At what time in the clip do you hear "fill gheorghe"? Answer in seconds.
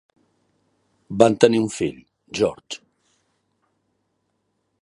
1.75-2.81